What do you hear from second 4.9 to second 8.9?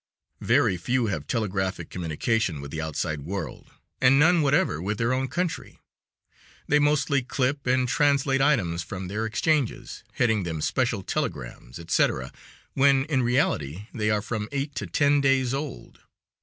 their own country. They mostly clip and translate items